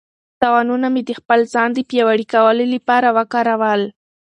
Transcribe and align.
تاوانونه 0.39 0.87
مې 0.93 1.01
د 1.05 1.11
خپل 1.19 1.39
ځان 1.53 1.69
د 1.73 1.79
پیاوړي 1.89 2.25
کولو 2.33 2.65
لپاره 2.75 3.07
وکارول. 3.17 3.81